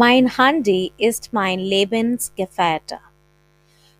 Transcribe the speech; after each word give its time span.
Mein 0.00 0.36
Handy 0.36 0.92
ist 0.96 1.32
mein 1.32 1.58
Lebensgefährte. 1.58 3.00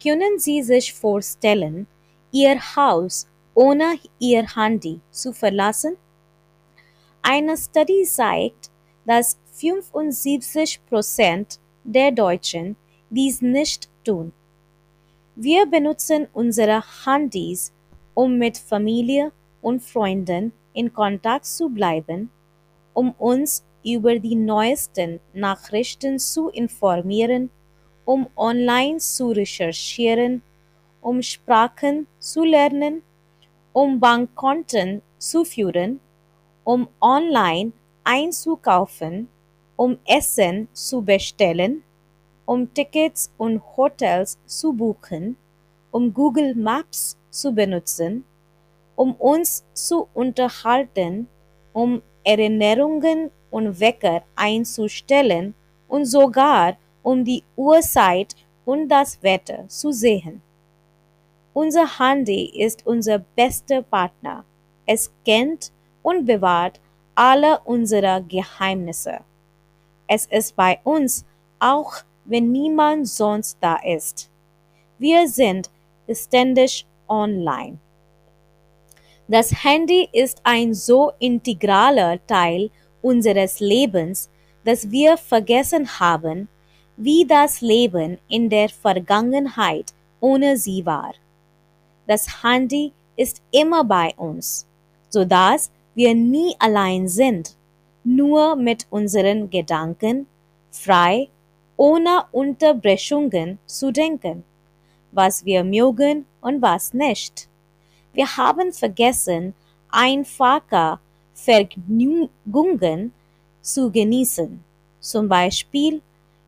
Können 0.00 0.38
Sie 0.38 0.62
sich 0.62 0.94
vorstellen, 0.94 1.88
Ihr 2.30 2.60
Haus 2.76 3.26
ohne 3.54 3.98
Ihr 4.20 4.54
Handy 4.54 5.00
zu 5.10 5.32
verlassen? 5.32 5.96
Eine 7.22 7.56
Studie 7.56 8.04
zeigt, 8.04 8.70
dass 9.04 9.36
75% 9.56 11.58
der 11.82 12.12
Deutschen 12.12 12.76
dies 13.10 13.42
nicht 13.42 13.88
tun. 14.04 14.32
Wir 15.34 15.66
benutzen 15.66 16.28
unsere 16.32 16.84
Handys, 17.04 17.72
um 18.14 18.38
mit 18.38 18.58
Familie 18.58 19.32
und 19.60 19.82
Freunden 19.82 20.52
in 20.72 20.94
Kontakt 20.94 21.46
zu 21.46 21.68
bleiben, 21.68 22.30
um 22.94 23.10
uns 23.18 23.64
über 23.84 24.18
die 24.18 24.34
neuesten 24.34 25.20
Nachrichten 25.32 26.18
zu 26.18 26.48
informieren, 26.50 27.50
um 28.04 28.28
online 28.36 28.98
zu 28.98 29.30
recherchieren, 29.30 30.42
um 31.00 31.22
Sprachen 31.22 32.06
zu 32.18 32.44
lernen, 32.44 33.02
um 33.72 34.00
Bankkonten 34.00 35.02
zu 35.18 35.44
führen, 35.44 36.00
um 36.64 36.88
online 37.00 37.72
einzukaufen, 38.04 39.28
um 39.76 39.98
Essen 40.06 40.68
zu 40.72 41.02
bestellen, 41.02 41.82
um 42.46 42.72
Tickets 42.74 43.32
und 43.38 43.62
Hotels 43.76 44.38
zu 44.46 44.72
buchen, 44.72 45.36
um 45.90 46.12
Google 46.12 46.54
Maps 46.54 47.16
zu 47.30 47.52
benutzen, 47.52 48.24
um 48.96 49.14
uns 49.14 49.64
zu 49.72 50.08
unterhalten, 50.14 51.28
um 51.72 52.02
Erinnerungen 52.24 53.30
und 53.50 53.80
Wecker 53.80 54.22
einzustellen 54.36 55.54
und 55.88 56.04
sogar 56.04 56.76
um 57.02 57.24
die 57.24 57.42
Uhrzeit 57.56 58.34
und 58.64 58.88
das 58.88 59.22
Wetter 59.22 59.66
zu 59.68 59.92
sehen. 59.92 60.42
Unser 61.52 61.98
Handy 61.98 62.44
ist 62.58 62.86
unser 62.86 63.18
bester 63.18 63.82
Partner. 63.82 64.44
Es 64.86 65.10
kennt 65.24 65.72
und 66.02 66.26
bewahrt 66.26 66.80
alle 67.14 67.60
unsere 67.64 68.22
Geheimnisse. 68.22 69.20
Es 70.06 70.26
ist 70.26 70.56
bei 70.56 70.78
uns, 70.84 71.24
auch 71.58 71.92
wenn 72.24 72.52
niemand 72.52 73.08
sonst 73.08 73.58
da 73.60 73.76
ist. 73.84 74.30
Wir 74.98 75.28
sind 75.28 75.70
ständig 76.10 76.86
online. 77.08 77.78
Das 79.30 79.62
Handy 79.62 80.08
ist 80.12 80.40
ein 80.42 80.74
so 80.74 81.12
integraler 81.20 82.18
Teil 82.26 82.68
unseres 83.00 83.60
Lebens, 83.60 84.28
dass 84.64 84.90
wir 84.90 85.16
vergessen 85.16 86.00
haben, 86.00 86.48
wie 86.96 87.24
das 87.24 87.60
Leben 87.60 88.18
in 88.28 88.50
der 88.50 88.68
Vergangenheit 88.70 89.94
ohne 90.18 90.56
sie 90.56 90.84
war. 90.84 91.14
Das 92.08 92.42
Handy 92.42 92.92
ist 93.14 93.40
immer 93.52 93.84
bei 93.84 94.12
uns, 94.16 94.66
sodass 95.10 95.70
wir 95.94 96.12
nie 96.12 96.56
allein 96.58 97.06
sind, 97.06 97.56
nur 98.02 98.56
mit 98.56 98.88
unseren 98.90 99.48
Gedanken, 99.48 100.26
frei, 100.72 101.28
ohne 101.76 102.24
Unterbrechungen 102.32 103.60
zu 103.64 103.92
denken, 103.92 104.42
was 105.12 105.44
wir 105.44 105.62
mögen 105.62 106.26
und 106.40 106.60
was 106.60 106.92
nicht. 106.92 107.49
Wir 108.12 108.36
haben 108.36 108.72
vergessen, 108.72 109.54
einfache 109.90 110.98
Vergnügungen 111.34 113.12
zu 113.62 113.90
genießen, 113.90 114.62
zum 115.00 115.28
Beispiel 115.28 116.02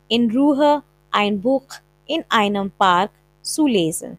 in 0.07 0.29
Ruhe 0.31 0.83
ein 1.11 1.41
Buch 1.41 1.65
in 2.05 2.23
einem 2.29 2.71
Park 2.71 3.11
zu 3.41 3.65
lesen. 3.67 4.17